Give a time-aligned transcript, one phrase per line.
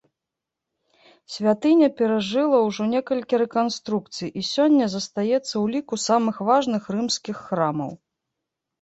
[1.33, 7.91] Святыня перажыла ўжо некалькі рэканструкцый і сёння застаецца ў ліку самых важных рымскіх храмаў.